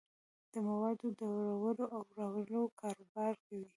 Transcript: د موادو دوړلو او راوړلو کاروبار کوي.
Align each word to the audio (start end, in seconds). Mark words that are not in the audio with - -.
د 0.51 0.53
موادو 0.67 1.07
دوړلو 1.19 1.85
او 1.95 2.01
راوړلو 2.17 2.61
کاروبار 2.79 3.33
کوي. 3.45 3.67